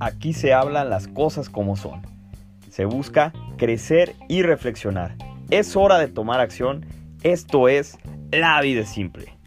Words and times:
Aquí 0.00 0.32
se 0.32 0.54
hablan 0.54 0.90
las 0.90 1.08
cosas 1.08 1.50
como 1.50 1.76
son. 1.76 2.02
Se 2.70 2.84
busca 2.84 3.32
crecer 3.58 4.14
y 4.28 4.42
reflexionar. 4.42 5.16
Es 5.50 5.76
hora 5.76 5.98
de 5.98 6.08
tomar 6.08 6.40
acción. 6.40 6.86
Esto 7.22 7.68
es 7.68 7.98
La 8.30 8.60
vida 8.62 8.86
simple. 8.86 9.39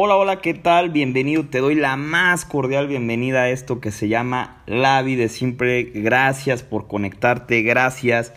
Hola, 0.00 0.14
hola, 0.14 0.40
¿qué 0.40 0.54
tal? 0.54 0.90
Bienvenido, 0.90 1.46
te 1.46 1.58
doy 1.58 1.74
la 1.74 1.96
más 1.96 2.44
cordial 2.44 2.86
bienvenida 2.86 3.40
a 3.40 3.48
esto 3.48 3.80
que 3.80 3.90
se 3.90 4.06
llama 4.06 4.62
La 4.64 5.02
vida 5.02 5.26
simple. 5.26 5.90
Gracias 5.92 6.62
por 6.62 6.86
conectarte, 6.86 7.62
gracias 7.62 8.32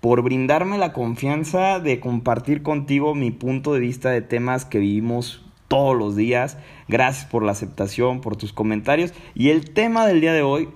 por 0.00 0.22
brindarme 0.22 0.76
la 0.76 0.92
confianza 0.92 1.78
de 1.78 2.00
compartir 2.00 2.64
contigo 2.64 3.14
mi 3.14 3.30
punto 3.30 3.74
de 3.74 3.78
vista 3.78 4.10
de 4.10 4.22
temas 4.22 4.64
que 4.64 4.80
vivimos 4.80 5.44
todos 5.68 5.96
los 5.96 6.16
días. 6.16 6.58
Gracias 6.88 7.26
por 7.26 7.44
la 7.44 7.52
aceptación, 7.52 8.20
por 8.20 8.34
tus 8.34 8.52
comentarios. 8.52 9.14
Y 9.36 9.50
el 9.50 9.70
tema 9.70 10.08
del 10.08 10.20
día 10.20 10.32
de 10.32 10.42
hoy, 10.42 10.68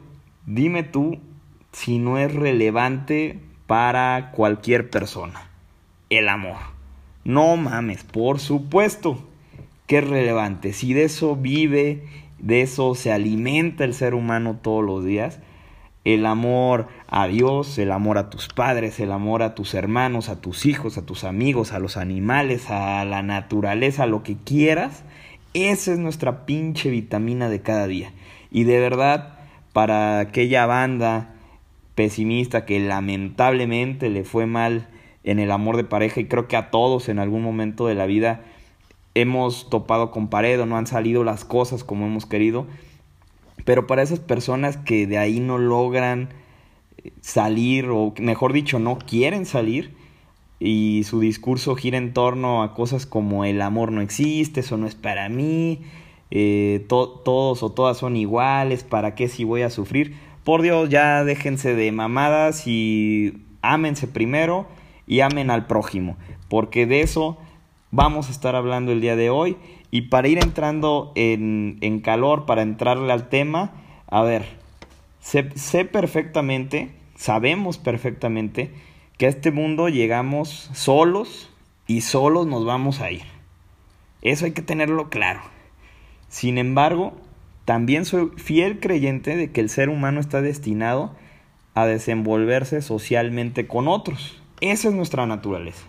dime 0.46 0.84
tú 0.84 1.18
si 1.72 1.98
no 1.98 2.16
es 2.16 2.32
relevante 2.32 3.40
para 3.66 4.30
cualquier 4.30 4.88
persona. 4.88 5.50
El 6.10 6.28
amor. 6.28 6.58
No 7.24 7.56
mames, 7.56 8.04
por 8.04 8.38
supuesto 8.38 9.27
es 9.96 10.06
relevante. 10.06 10.74
Si 10.74 10.92
de 10.92 11.04
eso 11.04 11.34
vive, 11.34 12.04
de 12.38 12.60
eso 12.60 12.94
se 12.94 13.10
alimenta 13.10 13.84
el 13.84 13.94
ser 13.94 14.14
humano 14.14 14.58
todos 14.62 14.84
los 14.84 15.04
días, 15.04 15.40
el 16.04 16.26
amor 16.26 16.88
a 17.08 17.26
Dios, 17.26 17.78
el 17.78 17.90
amor 17.90 18.18
a 18.18 18.30
tus 18.30 18.48
padres, 18.48 19.00
el 19.00 19.12
amor 19.12 19.42
a 19.42 19.54
tus 19.54 19.74
hermanos, 19.74 20.28
a 20.28 20.40
tus 20.40 20.66
hijos, 20.66 20.98
a 20.98 21.04
tus 21.04 21.24
amigos, 21.24 21.72
a 21.72 21.78
los 21.78 21.96
animales, 21.96 22.70
a 22.70 23.04
la 23.04 23.22
naturaleza, 23.22 24.04
a 24.04 24.06
lo 24.06 24.22
que 24.22 24.36
quieras, 24.36 25.04
esa 25.54 25.92
es 25.92 25.98
nuestra 25.98 26.46
pinche 26.46 26.90
vitamina 26.90 27.48
de 27.48 27.62
cada 27.62 27.86
día. 27.86 28.12
Y 28.50 28.64
de 28.64 28.78
verdad, 28.78 29.38
para 29.72 30.20
aquella 30.20 30.66
banda 30.66 31.34
pesimista 31.94 32.64
que 32.64 32.78
lamentablemente 32.80 34.08
le 34.08 34.24
fue 34.24 34.46
mal 34.46 34.88
en 35.24 35.38
el 35.38 35.50
amor 35.50 35.76
de 35.76 35.84
pareja 35.84 36.20
y 36.20 36.26
creo 36.26 36.48
que 36.48 36.56
a 36.56 36.70
todos 36.70 37.08
en 37.08 37.18
algún 37.18 37.42
momento 37.42 37.86
de 37.86 37.94
la 37.94 38.06
vida 38.06 38.42
hemos 39.20 39.70
topado 39.70 40.10
con 40.10 40.28
pared 40.28 40.60
o 40.60 40.66
no 40.66 40.76
han 40.76 40.86
salido 40.86 41.24
las 41.24 41.44
cosas 41.44 41.84
como 41.84 42.06
hemos 42.06 42.26
querido. 42.26 42.66
Pero 43.64 43.86
para 43.86 44.02
esas 44.02 44.20
personas 44.20 44.76
que 44.76 45.06
de 45.06 45.18
ahí 45.18 45.40
no 45.40 45.58
logran 45.58 46.30
salir, 47.20 47.88
o 47.90 48.14
mejor 48.18 48.52
dicho, 48.52 48.78
no 48.78 48.98
quieren 48.98 49.46
salir, 49.46 49.96
y 50.60 51.02
su 51.04 51.20
discurso 51.20 51.76
gira 51.76 51.98
en 51.98 52.12
torno 52.12 52.62
a 52.62 52.74
cosas 52.74 53.06
como 53.06 53.44
el 53.44 53.62
amor 53.62 53.92
no 53.92 54.00
existe, 54.00 54.60
eso 54.60 54.76
no 54.76 54.86
es 54.86 54.94
para 54.94 55.28
mí, 55.28 55.82
eh, 56.30 56.84
todos 56.88 57.62
o 57.62 57.70
todas 57.70 57.96
son 57.96 58.16
iguales, 58.16 58.84
¿para 58.84 59.14
qué 59.14 59.28
si 59.28 59.44
voy 59.44 59.62
a 59.62 59.70
sufrir? 59.70 60.16
Por 60.44 60.62
Dios, 60.62 60.88
ya 60.88 61.24
déjense 61.24 61.74
de 61.74 61.92
mamadas 61.92 62.66
y 62.66 63.44
ámense 63.62 64.08
primero 64.08 64.66
y 65.06 65.20
amen 65.20 65.50
al 65.50 65.66
prójimo, 65.66 66.16
porque 66.48 66.86
de 66.86 67.02
eso 67.02 67.38
vamos 67.90 68.28
a 68.28 68.32
estar 68.32 68.54
hablando 68.54 68.92
el 68.92 69.00
día 69.00 69.16
de 69.16 69.30
hoy. 69.30 69.56
Y 69.90 70.02
para 70.02 70.28
ir 70.28 70.38
entrando 70.38 71.12
en, 71.14 71.78
en 71.80 72.00
calor, 72.00 72.46
para 72.46 72.62
entrarle 72.62 73.12
al 73.12 73.28
tema, 73.28 73.72
a 74.06 74.22
ver, 74.22 74.44
sé, 75.20 75.50
sé 75.56 75.84
perfectamente, 75.84 76.90
sabemos 77.16 77.78
perfectamente 77.78 78.70
que 79.16 79.26
a 79.26 79.30
este 79.30 79.50
mundo 79.50 79.88
llegamos 79.88 80.70
solos 80.74 81.50
y 81.86 82.02
solos 82.02 82.46
nos 82.46 82.64
vamos 82.64 83.00
a 83.00 83.10
ir. 83.10 83.24
Eso 84.22 84.44
hay 84.44 84.52
que 84.52 84.62
tenerlo 84.62 85.10
claro. 85.10 85.40
Sin 86.28 86.58
embargo, 86.58 87.14
también 87.64 88.04
soy 88.04 88.30
fiel 88.36 88.80
creyente 88.80 89.36
de 89.36 89.50
que 89.50 89.60
el 89.60 89.70
ser 89.70 89.88
humano 89.88 90.20
está 90.20 90.40
destinado 90.42 91.14
a 91.74 91.86
desenvolverse 91.86 92.82
socialmente 92.82 93.66
con 93.66 93.88
otros. 93.88 94.40
Esa 94.60 94.88
es 94.88 94.94
nuestra 94.94 95.26
naturaleza. 95.26 95.84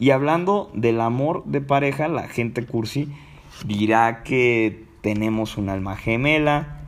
Y 0.00 0.12
hablando 0.12 0.70
del 0.72 0.98
amor 1.02 1.44
de 1.44 1.60
pareja, 1.60 2.08
la 2.08 2.26
gente 2.26 2.64
cursi 2.64 3.08
dirá 3.66 4.22
que 4.22 4.84
tenemos 5.02 5.58
un 5.58 5.68
alma 5.68 5.94
gemela 5.94 6.80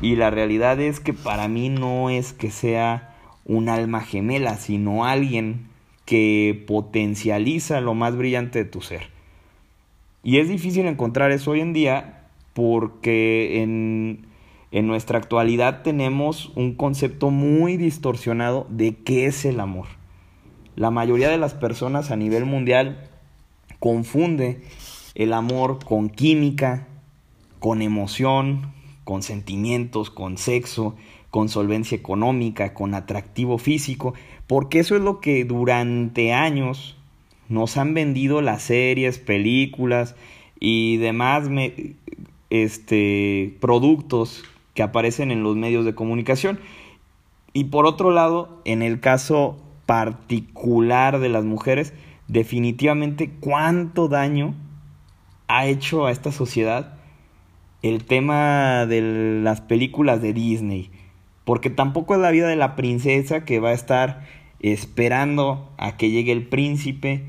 y 0.00 0.14
la 0.14 0.30
realidad 0.30 0.80
es 0.80 1.00
que 1.00 1.12
para 1.12 1.48
mí 1.48 1.70
no 1.70 2.08
es 2.08 2.32
que 2.32 2.52
sea 2.52 3.16
un 3.44 3.68
alma 3.68 4.00
gemela, 4.00 4.56
sino 4.58 5.04
alguien 5.04 5.66
que 6.04 6.64
potencializa 6.68 7.80
lo 7.80 7.94
más 7.94 8.16
brillante 8.16 8.60
de 8.60 8.70
tu 8.70 8.80
ser. 8.80 9.08
Y 10.22 10.38
es 10.38 10.48
difícil 10.48 10.86
encontrar 10.86 11.32
eso 11.32 11.50
hoy 11.50 11.60
en 11.60 11.72
día 11.72 12.28
porque 12.54 13.60
en, 13.60 14.26
en 14.70 14.86
nuestra 14.86 15.18
actualidad 15.18 15.82
tenemos 15.82 16.52
un 16.54 16.74
concepto 16.74 17.30
muy 17.30 17.76
distorsionado 17.76 18.68
de 18.70 18.94
qué 18.94 19.26
es 19.26 19.44
el 19.44 19.58
amor 19.58 19.88
la 20.76 20.90
mayoría 20.90 21.28
de 21.28 21.38
las 21.38 21.54
personas 21.54 22.10
a 22.10 22.16
nivel 22.16 22.44
mundial 22.44 23.08
confunde 23.78 24.62
el 25.14 25.32
amor 25.32 25.84
con 25.84 26.08
química, 26.08 26.86
con 27.58 27.82
emoción, 27.82 28.72
con 29.04 29.22
sentimientos, 29.22 30.10
con 30.10 30.38
sexo, 30.38 30.94
con 31.30 31.48
solvencia 31.48 31.96
económica, 31.96 32.74
con 32.74 32.94
atractivo 32.94 33.58
físico, 33.58 34.14
porque 34.46 34.80
eso 34.80 34.96
es 34.96 35.02
lo 35.02 35.20
que 35.20 35.44
durante 35.44 36.32
años 36.32 36.96
nos 37.48 37.76
han 37.76 37.94
vendido 37.94 38.40
las 38.40 38.62
series, 38.62 39.18
películas 39.18 40.14
y 40.60 40.96
demás 40.98 41.48
este, 42.50 43.56
productos 43.60 44.44
que 44.74 44.82
aparecen 44.82 45.30
en 45.30 45.42
los 45.42 45.56
medios 45.56 45.84
de 45.84 45.94
comunicación. 45.94 46.60
Y 47.52 47.64
por 47.64 47.86
otro 47.86 48.10
lado, 48.10 48.60
en 48.64 48.82
el 48.82 49.00
caso 49.00 49.58
particular 49.92 51.20
de 51.20 51.28
las 51.28 51.44
mujeres, 51.44 51.92
definitivamente 52.26 53.30
cuánto 53.40 54.08
daño 54.08 54.54
ha 55.48 55.66
hecho 55.66 56.06
a 56.06 56.10
esta 56.10 56.32
sociedad 56.32 56.94
el 57.82 58.04
tema 58.04 58.86
de 58.86 59.42
las 59.42 59.60
películas 59.60 60.22
de 60.22 60.32
Disney. 60.32 60.90
Porque 61.44 61.68
tampoco 61.68 62.14
es 62.14 62.20
la 62.22 62.30
vida 62.30 62.48
de 62.48 62.56
la 62.56 62.74
princesa 62.74 63.44
que 63.44 63.60
va 63.60 63.68
a 63.68 63.74
estar 63.74 64.24
esperando 64.60 65.70
a 65.76 65.98
que 65.98 66.10
llegue 66.10 66.32
el 66.32 66.46
príncipe, 66.46 67.26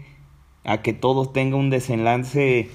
a 0.63 0.81
que 0.81 0.93
todo 0.93 1.27
tenga 1.27 1.57
un 1.57 1.69
desenlace 1.69 2.69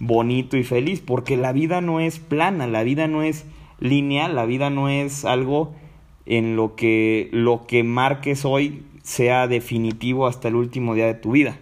bonito 0.00 0.56
y 0.56 0.64
feliz, 0.64 1.02
porque 1.02 1.36
la 1.36 1.52
vida 1.52 1.82
no 1.82 2.00
es 2.00 2.20
plana, 2.20 2.66
la 2.66 2.84
vida 2.84 3.06
no 3.06 3.22
es 3.22 3.44
lineal, 3.80 4.34
la 4.34 4.46
vida 4.46 4.70
no 4.70 4.88
es 4.88 5.26
algo 5.26 5.74
en 6.24 6.56
lo 6.56 6.74
que 6.74 7.28
lo 7.32 7.66
que 7.66 7.84
marques 7.84 8.46
hoy 8.46 8.82
sea 9.06 9.46
definitivo 9.46 10.26
hasta 10.26 10.48
el 10.48 10.56
último 10.56 10.96
día 10.96 11.06
de 11.06 11.14
tu 11.14 11.30
vida. 11.30 11.56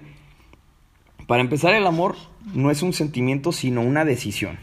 Para 1.26 1.42
empezar, 1.42 1.74
el 1.74 1.86
amor 1.86 2.16
no 2.54 2.70
es 2.70 2.82
un 2.82 2.94
sentimiento, 2.94 3.52
sino 3.52 3.82
una 3.82 4.06
decisión, 4.06 4.58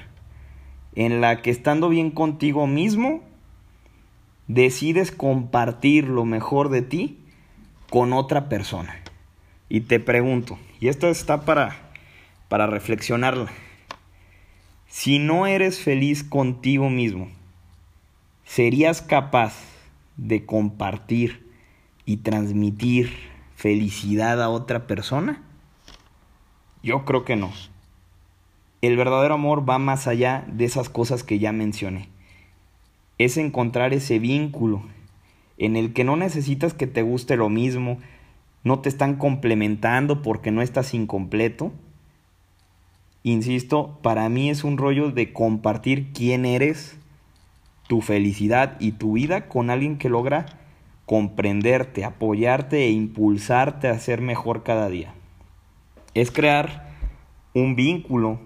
en 0.96 1.22
la 1.22 1.44
que 1.44 1.52
estando 1.52 1.90
bien 1.90 2.10
contigo 2.10 2.66
mismo, 2.66 3.22
decides 4.48 5.12
compartir 5.12 6.06
lo 6.06 6.26
mejor 6.26 6.70
de 6.70 6.82
ti 6.82 7.20
con 7.92 8.14
otra 8.14 8.50
persona. 8.50 8.96
Y 9.70 9.82
te 9.82 10.00
pregunto, 10.00 10.58
y 10.80 10.88
esto 10.88 11.08
está 11.08 11.46
para, 11.46 11.92
para 12.50 12.66
reflexionarla, 12.66 13.52
si 14.88 15.20
no 15.20 15.46
eres 15.46 15.80
feliz 15.80 16.24
contigo 16.24 16.90
mismo, 16.90 17.30
¿serías 18.44 19.04
capaz 19.04 19.54
de 20.18 20.48
compartir 20.48 21.51
y 22.12 22.18
transmitir 22.18 23.10
felicidad 23.56 24.44
a 24.44 24.50
otra 24.50 24.86
persona? 24.86 25.42
Yo 26.84 27.06
creo 27.06 27.24
que 27.24 27.38
no. 27.38 27.52
El 28.82 28.98
verdadero 28.98 29.36
amor 29.36 29.70
va 29.70 29.78
más 29.78 30.08
allá 30.08 30.44
de 30.52 30.66
esas 30.66 30.90
cosas 30.90 31.24
que 31.24 31.40
ya 31.40 31.54
mencioné. 31.54 32.10
Es 33.18 33.38
encontrar 33.38 33.94
ese 33.94 34.20
vínculo 34.20 34.84
en 35.58 35.78
el 35.78 35.94
que 35.94 36.04
no 36.04 36.18
necesitas 36.18 36.74
que 36.74 36.86
te 36.86 37.02
guste 37.02 37.38
lo 37.38 37.48
mismo, 37.48 38.00
no 38.66 38.80
te 38.80 38.90
están 38.90 39.16
complementando 39.16 40.22
porque 40.22 40.52
no 40.52 40.62
estás 40.62 40.94
incompleto. 40.94 41.72
Insisto, 43.24 44.00
para 44.02 44.28
mí 44.28 44.50
es 44.50 44.66
un 44.66 44.78
rollo 44.78 45.12
de 45.12 45.32
compartir 45.32 46.12
quién 46.12 46.44
eres, 46.44 46.98
tu 47.88 48.02
felicidad 48.02 48.76
y 48.82 48.92
tu 48.92 49.14
vida 49.14 49.48
con 49.48 49.70
alguien 49.70 49.98
que 49.98 50.10
logra 50.10 50.61
comprenderte, 51.12 52.06
apoyarte 52.06 52.86
e 52.86 52.92
impulsarte 52.92 53.90
a 53.90 54.00
ser 54.00 54.22
mejor 54.22 54.64
cada 54.64 54.88
día. 54.88 55.14
Es 56.14 56.32
crear 56.32 56.90
un 57.54 57.76
vínculo, 57.76 58.40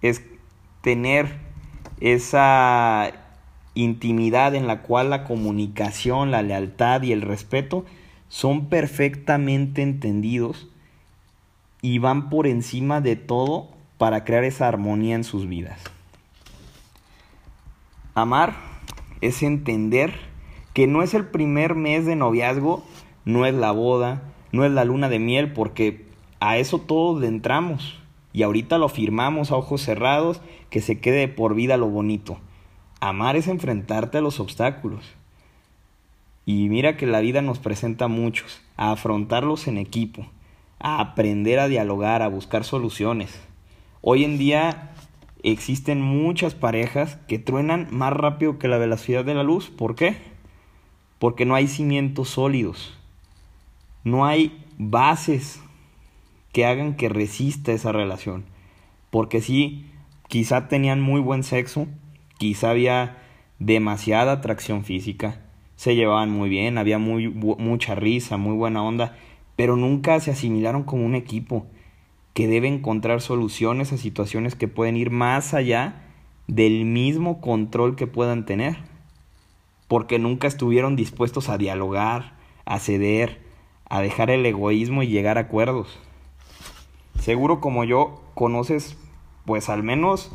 es 0.00 0.22
tener 0.80 1.40
esa 1.98 3.10
intimidad 3.74 4.54
en 4.54 4.68
la 4.68 4.82
cual 4.82 5.10
la 5.10 5.24
comunicación, 5.24 6.30
la 6.30 6.42
lealtad 6.42 7.02
y 7.02 7.10
el 7.10 7.20
respeto 7.20 7.84
son 8.28 8.66
perfectamente 8.66 9.82
entendidos 9.82 10.68
y 11.82 11.98
van 11.98 12.30
por 12.30 12.46
encima 12.46 13.00
de 13.00 13.16
todo 13.16 13.70
para 13.98 14.22
crear 14.22 14.44
esa 14.44 14.68
armonía 14.68 15.16
en 15.16 15.24
sus 15.24 15.48
vidas. 15.48 15.80
Amar 18.14 18.54
es 19.20 19.42
entender 19.42 20.35
que 20.76 20.86
no 20.86 21.02
es 21.02 21.14
el 21.14 21.24
primer 21.24 21.74
mes 21.74 22.04
de 22.04 22.16
noviazgo, 22.16 22.84
no 23.24 23.46
es 23.46 23.54
la 23.54 23.72
boda, 23.72 24.20
no 24.52 24.66
es 24.66 24.72
la 24.72 24.84
luna 24.84 25.08
de 25.08 25.18
miel, 25.18 25.54
porque 25.54 26.04
a 26.38 26.58
eso 26.58 26.78
todos 26.78 27.18
le 27.18 27.28
entramos. 27.28 27.98
Y 28.34 28.42
ahorita 28.42 28.76
lo 28.76 28.90
firmamos 28.90 29.50
a 29.50 29.56
ojos 29.56 29.80
cerrados, 29.80 30.42
que 30.68 30.82
se 30.82 31.00
quede 31.00 31.28
por 31.28 31.54
vida 31.54 31.78
lo 31.78 31.88
bonito. 31.88 32.36
Amar 33.00 33.36
es 33.36 33.48
enfrentarte 33.48 34.18
a 34.18 34.20
los 34.20 34.38
obstáculos. 34.38 35.14
Y 36.44 36.68
mira 36.68 36.98
que 36.98 37.06
la 37.06 37.20
vida 37.20 37.40
nos 37.40 37.58
presenta 37.58 38.06
muchos, 38.06 38.60
a 38.76 38.92
afrontarlos 38.92 39.68
en 39.68 39.78
equipo, 39.78 40.26
a 40.78 41.00
aprender 41.00 41.58
a 41.58 41.68
dialogar, 41.68 42.20
a 42.20 42.28
buscar 42.28 42.64
soluciones. 42.64 43.40
Hoy 44.02 44.24
en 44.24 44.36
día 44.36 44.92
existen 45.42 46.02
muchas 46.02 46.54
parejas 46.54 47.16
que 47.28 47.38
truenan 47.38 47.88
más 47.92 48.12
rápido 48.12 48.58
que 48.58 48.68
la 48.68 48.76
velocidad 48.76 49.24
de 49.24 49.32
la 49.32 49.42
luz. 49.42 49.70
¿Por 49.70 49.94
qué? 49.94 50.35
Porque 51.18 51.44
no 51.44 51.54
hay 51.54 51.66
cimientos 51.66 52.30
sólidos. 52.30 52.94
No 54.04 54.26
hay 54.26 54.62
bases 54.78 55.60
que 56.52 56.66
hagan 56.66 56.94
que 56.94 57.08
resista 57.08 57.72
esa 57.72 57.92
relación. 57.92 58.44
Porque 59.10 59.40
sí, 59.40 59.86
quizá 60.28 60.68
tenían 60.68 61.00
muy 61.00 61.20
buen 61.20 61.42
sexo, 61.42 61.86
quizá 62.38 62.70
había 62.70 63.18
demasiada 63.58 64.32
atracción 64.32 64.84
física, 64.84 65.40
se 65.76 65.94
llevaban 65.94 66.30
muy 66.30 66.48
bien, 66.48 66.78
había 66.78 66.98
muy, 66.98 67.28
mucha 67.28 67.94
risa, 67.94 68.36
muy 68.36 68.54
buena 68.54 68.82
onda, 68.82 69.16
pero 69.56 69.76
nunca 69.76 70.20
se 70.20 70.30
asimilaron 70.30 70.84
como 70.84 71.04
un 71.04 71.14
equipo 71.14 71.66
que 72.34 72.48
debe 72.48 72.68
encontrar 72.68 73.20
soluciones 73.20 73.92
a 73.92 73.96
situaciones 73.96 74.54
que 74.54 74.68
pueden 74.68 74.96
ir 74.96 75.10
más 75.10 75.54
allá 75.54 76.02
del 76.46 76.84
mismo 76.84 77.40
control 77.40 77.96
que 77.96 78.06
puedan 78.06 78.44
tener, 78.44 78.76
porque 79.88 80.18
nunca 80.18 80.48
estuvieron 80.48 80.96
dispuestos 80.96 81.48
a 81.48 81.58
dialogar, 81.58 82.36
a 82.64 82.78
ceder, 82.78 83.42
a 83.88 84.00
dejar 84.00 84.30
el 84.30 84.44
egoísmo 84.44 85.02
y 85.02 85.08
llegar 85.08 85.38
a 85.38 85.42
acuerdos. 85.42 85.98
Seguro 87.20 87.60
como 87.60 87.84
yo 87.84 88.22
conoces 88.34 88.96
pues 89.44 89.68
al 89.68 89.82
menos 89.82 90.32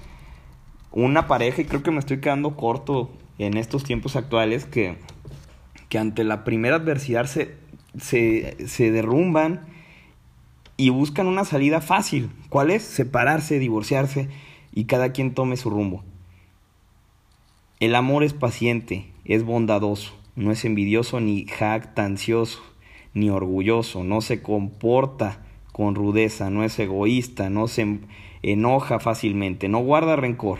una 0.92 1.27
pareja 1.27 1.62
y 1.62 1.65
creo 1.65 1.83
que 1.83 1.92
me 1.92 2.00
estoy 2.00 2.19
quedando 2.19 2.56
corto 2.56 3.12
en 3.38 3.57
estos 3.57 3.83
tiempos 3.83 4.15
actuales 4.15 4.65
que, 4.65 4.98
que 5.89 6.00
ante 6.00 6.24
la 6.24 6.44
primera 6.44 6.77
adversidad 6.77 7.25
se, 7.25 7.57
se, 8.00 8.68
se 8.68 8.92
derrumban 8.92 9.65
y 10.77 10.89
buscan 10.89 11.27
una 11.27 11.45
salida 11.45 11.81
fácil. 11.81 12.30
¿Cuál 12.50 12.71
es? 12.71 12.83
Separarse, 12.83 13.59
divorciarse 13.59 14.30
y 14.74 14.86
cada 14.86 15.12
quien 15.12 15.33
tome 15.33 15.57
su 15.57 15.69
rumbo. 15.69 16.03
El 17.80 17.95
amor 17.95 18.24
es 18.24 18.33
paciente, 18.33 19.11
es 19.26 19.44
bondadoso, 19.44 20.14
no 20.36 20.52
es 20.52 20.66
envidioso 20.66 21.20
ni 21.20 21.46
jactancioso, 21.46 22.62
ni 23.14 23.30
orgulloso, 23.30 24.04
no 24.04 24.22
se 24.22 24.42
comporta 24.42 25.46
con 25.72 25.96
rudeza, 25.96 26.50
no 26.50 26.64
es 26.64 26.78
egoísta, 26.80 27.50
no 27.50 27.68
se 27.68 28.00
enoja 28.42 29.00
fácilmente, 29.00 29.70
no 29.70 29.80
guarda 29.80 30.16
rencor. 30.16 30.60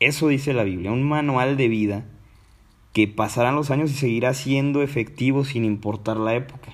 Eso 0.00 0.28
dice 0.28 0.52
la 0.52 0.64
Biblia, 0.64 0.92
un 0.92 1.02
manual 1.02 1.56
de 1.56 1.68
vida 1.68 2.04
que 2.92 3.08
pasarán 3.08 3.56
los 3.56 3.70
años 3.70 3.90
y 3.90 3.94
seguirá 3.94 4.34
siendo 4.34 4.82
efectivo 4.82 5.44
sin 5.44 5.64
importar 5.64 6.16
la 6.16 6.34
época. 6.34 6.72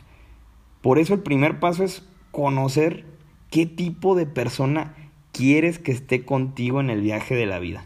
Por 0.80 0.98
eso 0.98 1.14
el 1.14 1.20
primer 1.20 1.60
paso 1.60 1.84
es 1.84 2.08
conocer 2.30 3.04
qué 3.50 3.66
tipo 3.66 4.14
de 4.14 4.26
persona 4.26 4.94
quieres 5.32 5.78
que 5.78 5.92
esté 5.92 6.24
contigo 6.24 6.80
en 6.80 6.90
el 6.90 7.00
viaje 7.00 7.34
de 7.34 7.46
la 7.46 7.58
vida. 7.58 7.84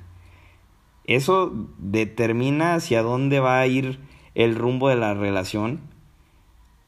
Eso 1.07 1.71
determina 1.79 2.75
hacia 2.75 3.03
dónde 3.03 3.41
va 3.41 3.61
a 3.61 3.67
ir 3.67 4.01
el 4.35 4.55
rumbo 4.55 4.89
de 4.89 4.97
la 4.97 5.15
relación. 5.15 5.81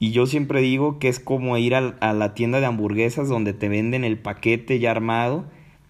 Y 0.01 0.13
yo 0.13 0.27
siempre 0.27 0.61
digo 0.61 0.99
que 0.99 1.09
es 1.09 1.19
como 1.21 1.57
ir 1.57 1.75
a, 1.75 2.13
la 2.13 2.35
tienda 2.35 2.61
de 2.61 2.67
hamburguesas 2.67 3.29
donde 3.29 3.53
te 3.53 3.69
venden 3.69 4.05
el 4.05 4.19
paquete 4.19 4.79
ya 4.79 4.91
armado, 4.91 5.45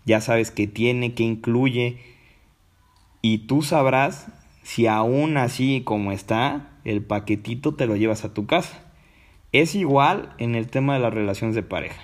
ya 0.04 0.20
sabes 0.20 0.50
qué 0.50 0.66
tiene, 0.66 1.14
qué 1.14 1.24
incluye, 1.24 1.98
y 3.20 3.38
tú 3.46 3.62
sabrás 3.62 4.28
si 4.62 4.86
aún 4.86 5.36
así 5.36 5.82
como 5.84 6.12
está, 6.12 6.70
el 6.84 7.02
paquetito 7.02 7.74
te 7.74 7.86
lo 7.86 7.96
llevas 7.96 8.24
a 8.24 8.32
tu 8.34 8.46
casa. 8.46 8.82
Es 9.52 9.74
igual 9.74 10.34
en 10.38 10.54
el 10.54 10.68
tema 10.68 10.94
de 10.94 11.00
las 11.00 11.12
relaciones 11.12 11.54
de 11.54 11.62
pareja. 11.62 12.00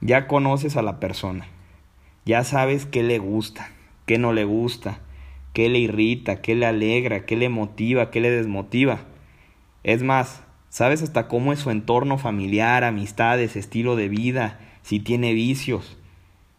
Ya 0.00 0.26
conoces 0.26 0.76
a 0.76 0.82
la 0.82 1.00
persona. 1.00 1.46
Ya 2.24 2.44
sabes 2.44 2.84
qué 2.86 3.02
le 3.02 3.18
gusta, 3.18 3.70
qué 4.08 4.18
no 4.18 4.32
le 4.32 4.44
gusta, 4.44 5.00
qué 5.52 5.68
le 5.68 5.78
irrita, 5.78 6.40
qué 6.40 6.54
le 6.54 6.64
alegra, 6.64 7.26
qué 7.26 7.36
le 7.36 7.50
motiva, 7.50 8.10
qué 8.10 8.22
le 8.22 8.30
desmotiva. 8.30 9.02
Es 9.84 10.02
más, 10.02 10.42
sabes 10.70 11.02
hasta 11.02 11.28
cómo 11.28 11.52
es 11.52 11.58
su 11.58 11.70
entorno 11.70 12.16
familiar, 12.16 12.84
amistades, 12.84 13.54
estilo 13.54 13.96
de 13.96 14.08
vida, 14.08 14.60
si 14.80 14.98
tiene 14.98 15.34
vicios, 15.34 15.98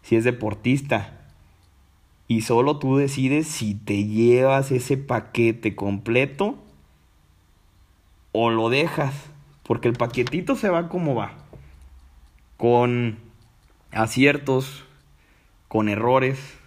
si 0.03 0.15
es 0.15 0.23
deportista. 0.23 1.25
Y 2.27 2.41
solo 2.41 2.77
tú 2.77 2.97
decides 2.97 3.47
si 3.47 3.73
te 3.73 4.05
llevas 4.05 4.71
ese 4.71 4.97
paquete 4.97 5.75
completo 5.75 6.55
o 8.31 8.51
lo 8.51 8.69
dejas 8.69 9.15
porque 9.63 9.87
el 9.87 9.95
paquetito 9.95 10.55
se 10.55 10.69
va 10.69 10.87
como 10.87 11.15
va. 11.15 11.33
Con 12.57 13.17
aciertos, 13.91 14.85
con 15.67 15.89
errores. 15.89 16.58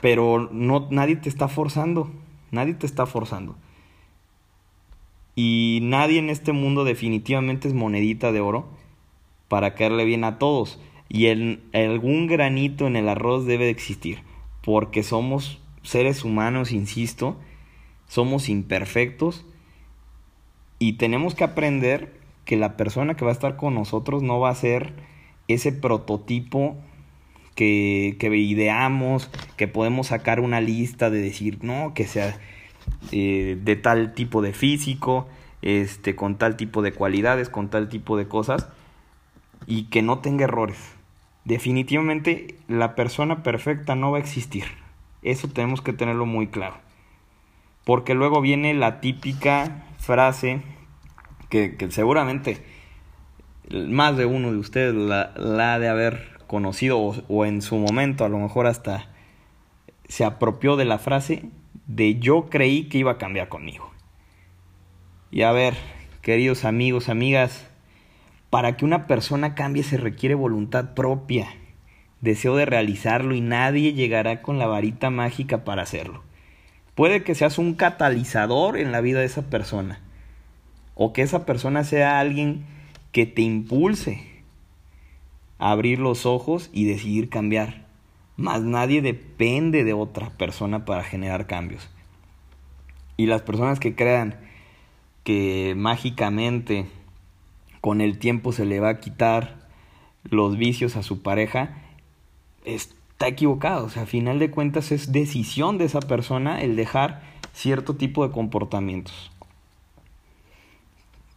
Pero 0.00 0.48
no, 0.52 0.88
nadie 0.90 1.16
te 1.16 1.28
está 1.28 1.48
forzando. 1.48 2.10
Nadie 2.50 2.74
te 2.74 2.86
está 2.86 3.06
forzando. 3.06 3.56
Y 5.34 5.80
nadie 5.82 6.18
en 6.18 6.30
este 6.30 6.52
mundo 6.52 6.84
definitivamente 6.84 7.68
es 7.68 7.74
monedita 7.74 8.32
de 8.32 8.40
oro 8.40 8.66
para 9.48 9.74
caerle 9.74 10.04
bien 10.04 10.24
a 10.24 10.38
todos. 10.38 10.80
Y 11.08 11.26
el, 11.26 11.62
algún 11.72 12.26
granito 12.26 12.86
en 12.86 12.96
el 12.96 13.08
arroz 13.08 13.46
debe 13.46 13.64
de 13.64 13.70
existir. 13.70 14.22
Porque 14.62 15.02
somos 15.02 15.60
seres 15.82 16.24
humanos, 16.24 16.72
insisto. 16.72 17.36
Somos 18.06 18.48
imperfectos 18.48 19.44
y 20.78 20.94
tenemos 20.94 21.34
que 21.34 21.44
aprender 21.44 22.20
que 22.44 22.56
la 22.56 22.76
persona 22.76 23.14
que 23.14 23.24
va 23.24 23.30
a 23.30 23.34
estar 23.34 23.56
con 23.56 23.74
nosotros 23.74 24.22
no 24.22 24.38
va 24.38 24.50
a 24.50 24.54
ser 24.54 24.94
ese 25.48 25.72
prototipo 25.72 26.76
que, 27.56 28.16
que 28.20 28.36
ideamos, 28.36 29.28
que 29.56 29.66
podemos 29.66 30.08
sacar 30.08 30.38
una 30.38 30.60
lista 30.60 31.10
de 31.10 31.20
decir, 31.20 31.64
no, 31.64 31.94
que 31.94 32.06
sea 32.06 32.38
eh, 33.10 33.58
de 33.60 33.76
tal 33.76 34.14
tipo 34.14 34.42
de 34.42 34.52
físico, 34.52 35.26
este, 35.62 36.14
con 36.14 36.38
tal 36.38 36.56
tipo 36.56 36.82
de 36.82 36.92
cualidades, 36.92 37.48
con 37.48 37.68
tal 37.68 37.88
tipo 37.88 38.16
de 38.16 38.28
cosas, 38.28 38.68
y 39.66 39.84
que 39.84 40.02
no 40.02 40.20
tenga 40.20 40.44
errores. 40.44 40.78
Definitivamente 41.44 42.56
la 42.68 42.94
persona 42.94 43.42
perfecta 43.42 43.94
no 43.94 44.12
va 44.12 44.18
a 44.18 44.20
existir. 44.20 44.64
Eso 45.22 45.48
tenemos 45.48 45.80
que 45.80 45.92
tenerlo 45.92 46.26
muy 46.26 46.48
claro. 46.48 46.76
Porque 47.84 48.14
luego 48.14 48.40
viene 48.40 48.74
la 48.74 49.00
típica 49.00 49.84
frase 49.98 50.60
que, 51.48 51.76
seguramente 51.90 52.64
más 53.70 54.16
de 54.16 54.26
uno 54.26 54.52
de 54.52 54.58
ustedes 54.58 54.94
la, 54.94 55.32
ha 55.74 55.78
de 55.78 55.88
haber 55.88 56.35
conocido 56.46 56.98
o, 56.98 57.44
en 57.44 57.62
su 57.62 57.76
momento 57.76 58.24
a 58.24 58.28
lo 58.28 58.38
mejor 58.38 58.66
hasta 58.66 59.10
se 60.08 60.24
apropió 60.24 60.76
de 60.76 60.84
la 60.84 60.98
frase 60.98 61.44
de 61.86 62.18
yo 62.18 62.46
creí 62.48 62.88
que 62.88 62.98
iba 62.98 63.12
a 63.12 63.18
cambiar 63.18 63.48
conmigo. 63.48 63.90
Y 65.30 65.42
a 65.42 65.52
ver, 65.52 65.74
queridos 66.22 66.64
amigos, 66.64 67.08
amigas, 67.08 67.68
para 68.50 68.76
que 68.76 68.84
una 68.84 69.06
persona 69.06 69.54
cambie 69.54 69.82
se 69.82 69.96
requiere 69.96 70.34
voluntad 70.34 70.94
propia, 70.94 71.48
deseo 72.20 72.56
de 72.56 72.66
realizarlo 72.66 73.34
y 73.34 73.40
nadie 73.40 73.92
llegará 73.92 74.42
con 74.42 74.58
la 74.58 74.66
varita 74.66 75.10
mágica 75.10 75.64
para 75.64 75.82
hacerlo. 75.82 76.22
Puede 76.94 77.22
que 77.22 77.34
seas 77.34 77.58
un 77.58 77.74
catalizador 77.74 78.78
en 78.78 78.90
la 78.90 79.00
vida 79.00 79.20
de 79.20 79.26
esa 79.26 79.50
persona. 79.50 80.00
O 80.94 81.12
que 81.12 81.20
esa 81.20 81.44
persona 81.44 81.84
sea 81.84 82.20
alguien 82.20 82.64
que 83.12 83.26
te 83.26 83.42
impulse 83.42 84.35
abrir 85.58 85.98
los 85.98 86.26
ojos 86.26 86.70
y 86.72 86.84
decidir 86.84 87.28
cambiar. 87.28 87.86
Más 88.36 88.62
nadie 88.62 89.02
depende 89.02 89.84
de 89.84 89.92
otra 89.92 90.30
persona 90.30 90.84
para 90.84 91.04
generar 91.04 91.46
cambios. 91.46 91.88
Y 93.16 93.26
las 93.26 93.42
personas 93.42 93.80
que 93.80 93.94
crean 93.94 94.38
que 95.24 95.74
mágicamente 95.76 96.86
con 97.80 98.00
el 98.00 98.18
tiempo 98.18 98.52
se 98.52 98.66
le 98.66 98.80
va 98.80 98.90
a 98.90 99.00
quitar 99.00 99.66
los 100.24 100.56
vicios 100.58 100.96
a 100.96 101.02
su 101.02 101.22
pareja, 101.22 101.78
está 102.64 103.28
equivocado. 103.28 103.86
O 103.86 103.90
sea, 103.90 104.02
a 104.02 104.06
final 104.06 104.38
de 104.38 104.50
cuentas 104.50 104.92
es 104.92 105.12
decisión 105.12 105.78
de 105.78 105.86
esa 105.86 106.00
persona 106.00 106.60
el 106.60 106.76
dejar 106.76 107.22
cierto 107.52 107.96
tipo 107.96 108.26
de 108.26 108.32
comportamientos. 108.32 109.30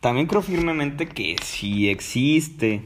también 0.01 0.27
creo 0.27 0.41
firmemente 0.41 1.07
que 1.07 1.35
si 1.43 1.89
existe 1.89 2.81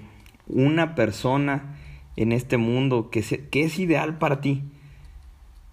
una 0.48 0.96
persona 0.96 1.78
en 2.16 2.32
este 2.32 2.58
mundo 2.58 3.10
que, 3.10 3.22
que 3.50 3.64
es 3.64 3.80
ideal 3.80 4.18
para 4.18 4.42
ti, 4.42 4.64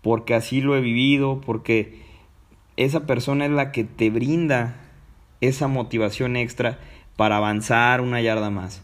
porque 0.02 0.34
así 0.34 0.60
lo 0.60 0.76
he 0.76 0.80
vivido, 0.80 1.40
porque 1.40 2.00
esa 2.76 3.06
persona 3.06 3.44
es 3.44 3.50
la 3.50 3.72
que 3.72 3.84
te 3.84 4.10
brinda 4.10 4.76
esa 5.40 5.68
motivación 5.68 6.36
extra 6.36 6.78
para 7.16 7.36
avanzar 7.36 8.00
una 8.00 8.20
yarda 8.20 8.50
más, 8.50 8.82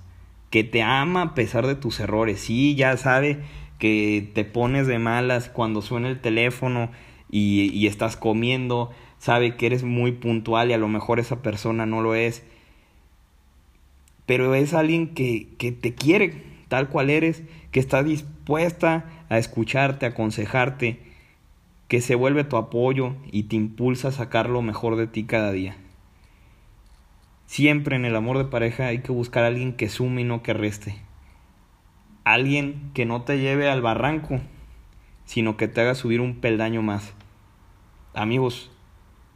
que 0.50 0.64
te 0.64 0.83
ama 0.83 1.23
a 1.23 1.35
pesar 1.35 1.66
de 1.66 1.75
tus 1.75 2.00
errores, 2.00 2.40
sí, 2.40 2.75
ya 2.75 2.97
sabe 2.97 3.40
que 3.78 4.31
te 4.35 4.45
pones 4.45 4.87
de 4.87 4.99
malas 4.99 5.49
cuando 5.49 5.83
suena 5.83 6.09
el 6.09 6.21
teléfono 6.21 6.90
y 7.28 7.87
estás 7.87 8.16
comiendo, 8.16 8.90
sabe 9.19 9.57
que 9.57 9.66
eres 9.66 9.83
muy 9.83 10.12
puntual 10.12 10.71
y 10.71 10.75
a 10.75 10.78
lo 10.78 10.88
mejor 10.88 11.19
esa 11.19 11.43
persona 11.43 11.87
no 11.87 12.00
lo 12.00 12.14
es, 12.14 12.45
pero 14.26 14.54
es 14.54 14.75
alguien 14.75 15.14
que, 15.14 15.49
que 15.59 15.73
te 15.73 15.95
quiere 15.95 16.56
tal 16.68 16.88
cual 16.88 17.11
eres, 17.11 17.42
que 17.71 17.80
está 17.80 18.02
dispuesta 18.02 19.04
a 19.28 19.38
escucharte, 19.38 20.06
a 20.06 20.11
aconsejarte, 20.11 21.00
que 21.88 22.00
se 22.00 22.14
vuelve 22.14 22.45
tu 22.45 22.56
apoyo 22.56 23.14
y 23.30 23.45
te 23.45 23.56
impulsa 23.56 24.09
a 24.09 24.12
sacar 24.12 24.49
lo 24.49 24.62
mejor 24.62 24.97
de 24.97 25.06
ti 25.06 25.25
cada 25.25 25.52
día. 25.52 25.76
Siempre 27.47 27.95
en 27.95 28.04
el 28.04 28.16
amor 28.16 28.38
de 28.38 28.45
pareja 28.45 28.87
hay 28.87 28.99
que 28.99 29.12
buscar 29.12 29.45
a 29.45 29.49
alguien 29.49 29.73
que 29.75 29.88
sume 29.88 30.23
y 30.23 30.25
no 30.25 30.42
que 30.42 30.52
reste. 30.52 30.97
Alguien 32.25 32.90
que 32.92 33.06
no 33.06 33.23
te 33.23 33.38
lleve 33.38 33.71
al 33.71 33.83
barranco, 33.83 34.40
sino 35.25 35.56
que 35.56 35.68
te 35.68 35.80
haga 35.80 35.95
subir 35.95 36.21
un 36.21 36.37
peldaño 36.40 36.83
más. 36.83 37.14
Amigos, 38.14 38.73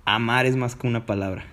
amar 0.05 0.47
es 0.47 0.57
más 0.57 0.75
que 0.75 0.89
una 0.89 1.07
palabra. 1.07 1.45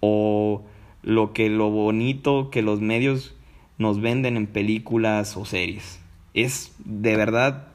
O 0.00 0.62
lo 1.02 1.32
que 1.32 1.48
lo 1.48 1.70
bonito 1.70 2.50
que 2.50 2.62
los 2.62 2.80
medios 2.80 3.34
nos 3.78 4.00
venden 4.00 4.36
en 4.36 4.46
películas 4.46 5.36
o 5.36 5.44
series. 5.44 6.00
Es 6.34 6.72
de 6.78 7.16
verdad 7.16 7.68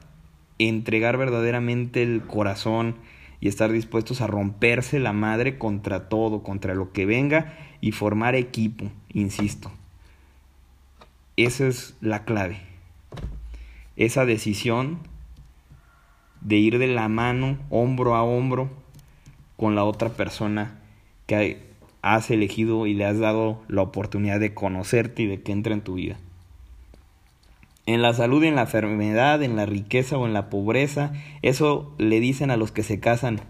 entregar 0.58 1.16
verdaderamente 1.16 2.02
el 2.02 2.22
corazón 2.22 2.96
y 3.40 3.48
estar 3.48 3.70
dispuestos 3.70 4.20
a 4.20 4.26
romperse 4.26 4.98
la 4.98 5.12
madre 5.12 5.58
contra 5.58 6.08
todo, 6.08 6.42
contra 6.42 6.74
lo 6.74 6.92
que 6.92 7.06
venga 7.06 7.56
y 7.80 7.92
formar 7.92 8.34
equipo, 8.34 8.90
insisto. 9.12 9.70
Esa 11.36 11.68
es 11.68 11.96
la 12.00 12.24
clave. 12.24 12.60
Esa 13.96 14.24
decisión 14.24 14.98
de 16.40 16.56
ir 16.56 16.78
de 16.78 16.88
la 16.88 17.08
mano, 17.08 17.58
hombro 17.70 18.16
a 18.16 18.24
hombro, 18.24 18.70
con 19.56 19.74
la 19.74 19.84
otra 19.84 20.10
persona 20.10 20.80
que 21.26 21.68
has 22.02 22.30
elegido 22.30 22.86
y 22.86 22.94
le 22.94 23.04
has 23.04 23.18
dado 23.18 23.62
la 23.68 23.82
oportunidad 23.82 24.40
de 24.40 24.54
conocerte 24.54 25.22
y 25.22 25.26
de 25.26 25.42
que 25.42 25.52
entre 25.52 25.74
en 25.74 25.80
tu 25.80 25.94
vida. 25.94 26.16
En 27.86 28.02
la 28.02 28.12
salud 28.12 28.44
en 28.44 28.54
la 28.54 28.62
enfermedad, 28.62 29.42
en 29.42 29.56
la 29.56 29.64
riqueza 29.64 30.18
o 30.18 30.26
en 30.26 30.34
la 30.34 30.50
pobreza, 30.50 31.12
eso 31.42 31.94
le 31.98 32.20
dicen 32.20 32.50
a 32.50 32.56
los 32.56 32.70
que 32.70 32.82
se 32.82 33.00
casan. 33.00 33.40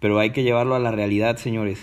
Pero 0.00 0.18
hay 0.18 0.30
que 0.30 0.42
llevarlo 0.42 0.74
a 0.74 0.80
la 0.80 0.90
realidad, 0.90 1.38
señores. 1.38 1.80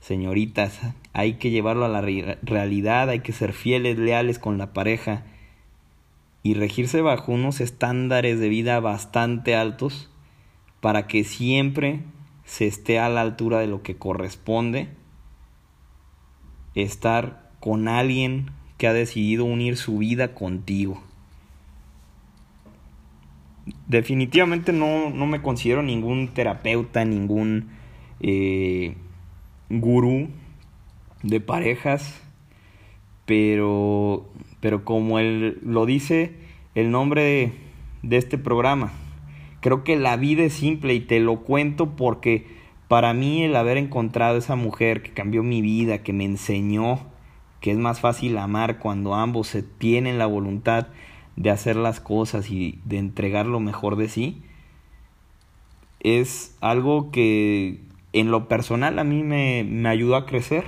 Señoritas, 0.00 0.80
hay 1.12 1.34
que 1.34 1.50
llevarlo 1.50 1.84
a 1.84 1.88
la 1.88 2.00
realidad, 2.00 3.10
hay 3.10 3.20
que 3.20 3.32
ser 3.32 3.52
fieles, 3.52 3.96
leales 3.96 4.40
con 4.40 4.58
la 4.58 4.72
pareja 4.72 5.22
y 6.42 6.54
regirse 6.54 7.00
bajo 7.00 7.30
unos 7.30 7.60
estándares 7.60 8.40
de 8.40 8.48
vida 8.48 8.80
bastante 8.80 9.54
altos 9.54 10.10
para 10.80 11.06
que 11.06 11.22
siempre 11.22 12.00
se 12.44 12.66
esté 12.66 12.98
a 12.98 13.08
la 13.08 13.20
altura 13.20 13.60
de 13.60 13.66
lo 13.66 13.82
que 13.82 13.96
corresponde 13.96 14.88
estar 16.74 17.50
con 17.60 17.88
alguien 17.88 18.50
que 18.78 18.88
ha 18.88 18.92
decidido 18.92 19.44
unir 19.44 19.76
su 19.76 19.98
vida 19.98 20.34
contigo. 20.34 21.02
Definitivamente 23.86 24.72
no, 24.72 25.10
no 25.10 25.26
me 25.26 25.42
considero 25.42 25.82
ningún 25.82 26.28
terapeuta, 26.28 27.04
ningún 27.04 27.70
eh, 28.20 28.96
gurú 29.68 30.28
de 31.22 31.40
parejas, 31.40 32.20
pero, 33.24 34.28
pero 34.60 34.84
como 34.84 35.20
él 35.20 35.60
lo 35.62 35.86
dice 35.86 36.34
el 36.74 36.90
nombre 36.90 37.22
de, 37.22 37.52
de 38.02 38.16
este 38.16 38.38
programa, 38.38 38.92
Creo 39.62 39.84
que 39.84 39.96
la 39.96 40.18
vida 40.18 40.42
es 40.42 40.52
simple 40.52 40.92
y 40.92 41.00
te 41.00 41.20
lo 41.20 41.40
cuento 41.40 41.96
porque 41.96 42.46
para 42.88 43.14
mí 43.14 43.42
el 43.42 43.56
haber 43.56 43.78
encontrado 43.78 44.36
esa 44.36 44.56
mujer 44.56 45.02
que 45.02 45.14
cambió 45.14 45.42
mi 45.42 45.62
vida, 45.62 46.02
que 46.02 46.12
me 46.12 46.26
enseñó 46.26 47.00
que 47.62 47.70
es 47.70 47.78
más 47.78 48.00
fácil 48.00 48.36
amar 48.36 48.80
cuando 48.80 49.14
ambos 49.14 49.46
se 49.46 49.62
tienen 49.62 50.18
la 50.18 50.26
voluntad 50.26 50.88
de 51.36 51.48
hacer 51.48 51.76
las 51.76 52.00
cosas 52.00 52.50
y 52.50 52.80
de 52.84 52.98
entregar 52.98 53.46
lo 53.46 53.60
mejor 53.60 53.96
de 53.96 54.08
sí, 54.08 54.42
es 56.00 56.56
algo 56.60 57.12
que 57.12 57.80
en 58.12 58.32
lo 58.32 58.48
personal 58.48 58.98
a 58.98 59.04
mí 59.04 59.22
me, 59.22 59.64
me 59.64 59.88
ayudó 59.88 60.16
a 60.16 60.26
crecer, 60.26 60.64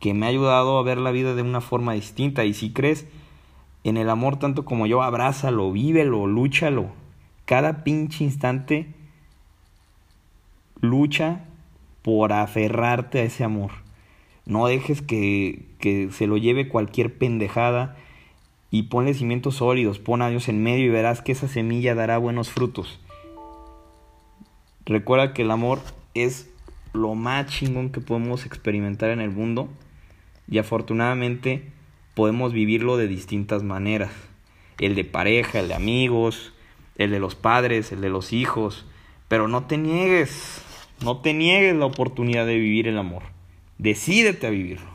que 0.00 0.14
me 0.14 0.24
ha 0.24 0.30
ayudado 0.30 0.78
a 0.78 0.82
ver 0.82 0.96
la 0.96 1.10
vida 1.10 1.34
de 1.34 1.42
una 1.42 1.60
forma 1.60 1.92
distinta. 1.92 2.46
Y 2.46 2.54
si 2.54 2.72
crees 2.72 3.06
en 3.84 3.98
el 3.98 4.08
amor 4.08 4.38
tanto 4.38 4.64
como 4.64 4.86
yo, 4.86 5.02
abrázalo, 5.02 5.70
vívelo, 5.70 6.26
lúchalo, 6.26 6.88
cada 7.50 7.82
pinche 7.82 8.22
instante 8.22 8.86
lucha 10.80 11.46
por 12.00 12.32
aferrarte 12.32 13.18
a 13.18 13.22
ese 13.24 13.42
amor. 13.42 13.72
No 14.46 14.68
dejes 14.68 15.02
que, 15.02 15.66
que, 15.80 16.10
se 16.12 16.28
lo 16.28 16.36
lleve 16.36 16.68
cualquier 16.68 17.12
pendejada 17.18 17.96
y 18.70 18.84
ponle 18.84 19.14
cimientos 19.14 19.56
sólidos, 19.56 19.98
pon 19.98 20.22
a 20.22 20.28
Dios 20.28 20.48
en 20.48 20.62
medio 20.62 20.86
y 20.86 20.90
verás 20.90 21.22
que 21.22 21.32
esa 21.32 21.48
semilla 21.48 21.96
dará 21.96 22.18
buenos 22.18 22.50
frutos. 22.50 23.00
Recuerda 24.86 25.34
que 25.34 25.42
el 25.42 25.50
amor 25.50 25.80
es 26.14 26.48
lo 26.92 27.16
más 27.16 27.46
chingón 27.46 27.90
que 27.90 28.00
podemos 28.00 28.46
experimentar 28.46 29.10
en 29.10 29.20
el 29.20 29.32
mundo 29.32 29.68
y 30.48 30.58
afortunadamente 30.58 31.64
podemos 32.14 32.52
vivirlo 32.52 32.96
de 32.96 33.08
distintas 33.08 33.64
maneras. 33.64 34.12
El 34.78 34.94
de 34.94 35.04
pareja, 35.04 35.58
el 35.58 35.66
de 35.66 35.74
amigos, 35.74 36.52
el 36.96 37.10
de 37.10 37.20
los 37.20 37.34
padres, 37.34 37.92
el 37.92 38.00
de 38.00 38.10
los 38.10 38.32
hijos, 38.32 38.86
pero 39.28 39.48
no 39.48 39.64
te 39.64 39.78
niegues, 39.78 40.62
no 41.02 41.18
te 41.18 41.34
niegues 41.34 41.74
la 41.76 41.86
oportunidad 41.86 42.46
de 42.46 42.56
vivir 42.56 42.88
el 42.88 42.98
amor. 42.98 43.22
Decídete 43.78 44.46
a 44.46 44.50
vivirlo. 44.50 44.90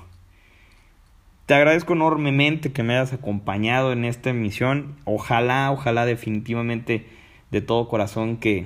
Te 1.46 1.54
agradezco 1.54 1.94
enormemente 1.94 2.72
que 2.72 2.84
me 2.84 2.96
hayas 2.96 3.14
acompañado 3.14 3.92
en 3.92 4.04
esta 4.04 4.32
emisión. 4.32 4.96
Ojalá, 5.06 5.72
ojalá 5.72 6.06
definitivamente 6.06 7.06
de 7.52 7.62
todo 7.62 7.88
corazón 7.88 8.38
que, 8.38 8.66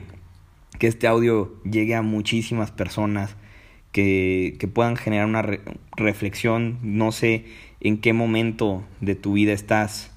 que 0.79 0.87
este 0.87 1.07
audio 1.07 1.53
llegue 1.63 1.95
a 1.95 2.01
muchísimas 2.01 2.71
personas, 2.71 3.35
que, 3.91 4.55
que 4.59 4.67
puedan 4.67 4.95
generar 4.95 5.27
una 5.27 5.45
reflexión. 5.97 6.79
No 6.81 7.11
sé 7.11 7.45
en 7.81 7.97
qué 7.97 8.13
momento 8.13 8.83
de 9.01 9.15
tu 9.15 9.33
vida 9.33 9.53
estás 9.53 10.11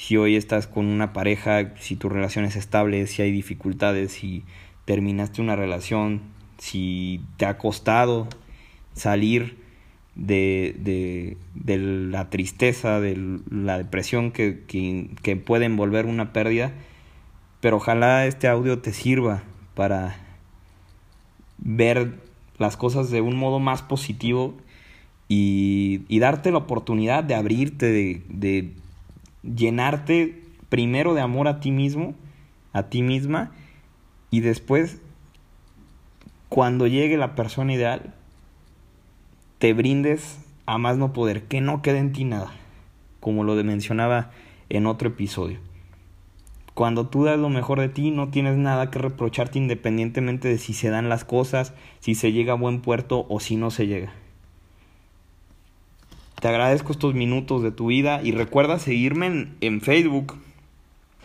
si 0.00 0.16
hoy 0.16 0.34
estás 0.34 0.66
con 0.66 0.86
una 0.86 1.12
pareja, 1.12 1.74
si 1.78 1.94
tu 1.94 2.08
relación 2.08 2.46
es 2.46 2.56
estable, 2.56 3.06
si 3.06 3.20
hay 3.20 3.30
dificultades, 3.30 4.12
si 4.12 4.44
terminaste 4.86 5.42
una 5.42 5.56
relación, 5.56 6.22
si 6.56 7.20
te 7.36 7.44
ha 7.44 7.58
costado 7.58 8.26
salir 8.94 9.58
de, 10.14 10.74
de, 10.78 11.36
de 11.54 11.76
la 11.76 12.30
tristeza, 12.30 12.98
de 12.98 13.40
la 13.50 13.76
depresión 13.76 14.32
que, 14.32 14.64
que, 14.66 15.10
que 15.22 15.36
puede 15.36 15.66
envolver 15.66 16.06
una 16.06 16.32
pérdida, 16.32 16.72
pero 17.60 17.76
ojalá 17.76 18.24
este 18.24 18.48
audio 18.48 18.78
te 18.78 18.94
sirva 18.94 19.42
para 19.74 20.16
ver 21.58 22.14
las 22.56 22.78
cosas 22.78 23.10
de 23.10 23.20
un 23.20 23.36
modo 23.36 23.58
más 23.58 23.82
positivo 23.82 24.54
y, 25.28 26.04
y 26.08 26.20
darte 26.20 26.52
la 26.52 26.58
oportunidad 26.58 27.22
de 27.22 27.34
abrirte, 27.34 27.84
de, 27.84 28.22
de 28.30 28.72
llenarte 29.42 30.42
primero 30.68 31.14
de 31.14 31.20
amor 31.20 31.48
a 31.48 31.60
ti 31.60 31.70
mismo, 31.70 32.14
a 32.72 32.84
ti 32.84 33.02
misma, 33.02 33.52
y 34.30 34.40
después, 34.40 35.00
cuando 36.48 36.86
llegue 36.86 37.16
la 37.16 37.34
persona 37.34 37.72
ideal, 37.74 38.14
te 39.58 39.72
brindes 39.74 40.38
a 40.66 40.78
más 40.78 40.96
no 40.96 41.12
poder, 41.12 41.44
que 41.44 41.60
no 41.60 41.82
quede 41.82 41.98
en 41.98 42.12
ti 42.12 42.24
nada, 42.24 42.52
como 43.18 43.44
lo 43.44 43.54
mencionaba 43.64 44.30
en 44.68 44.86
otro 44.86 45.08
episodio. 45.08 45.58
Cuando 46.74 47.08
tú 47.08 47.24
das 47.24 47.38
lo 47.38 47.48
mejor 47.50 47.80
de 47.80 47.88
ti, 47.88 48.10
no 48.10 48.30
tienes 48.30 48.56
nada 48.56 48.90
que 48.90 49.00
reprocharte 49.00 49.58
independientemente 49.58 50.48
de 50.48 50.58
si 50.58 50.72
se 50.72 50.88
dan 50.88 51.08
las 51.08 51.24
cosas, 51.24 51.74
si 51.98 52.14
se 52.14 52.32
llega 52.32 52.52
a 52.52 52.56
buen 52.56 52.80
puerto 52.80 53.26
o 53.28 53.40
si 53.40 53.56
no 53.56 53.70
se 53.70 53.86
llega. 53.86 54.12
Te 56.40 56.48
agradezco 56.48 56.92
estos 56.92 57.14
minutos 57.14 57.62
de 57.62 57.70
tu 57.70 57.86
vida 57.86 58.20
y 58.22 58.32
recuerda 58.32 58.78
seguirme 58.78 59.48
en, 59.60 59.80
Facebook 59.80 60.38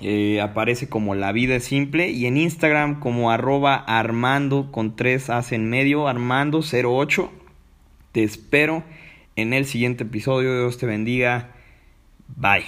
Eh, 0.02 0.42
aparece 0.42 0.90
como 0.90 1.16
La 1.16 1.32
Vida 1.32 1.56
es 1.56 1.64
Simple. 1.64 2.10
Y 2.10 2.26
en 2.26 2.36
Instagram 2.36 3.00
como 3.00 3.32
arroba 3.32 3.76
Armando 3.76 4.70
con 4.72 4.98
tres 4.98 5.30
As 5.30 5.54
en 5.54 5.70
medio, 5.70 6.10
Armando08. 6.10 7.30
Te 8.12 8.24
espero 8.24 8.84
en 9.38 9.54
el 9.54 9.66
siguiente 9.66 10.04
episodio. 10.04 10.54
Dios 10.60 10.78
te 10.78 10.86
bendiga. 10.86 11.52
Bye. 12.36 12.66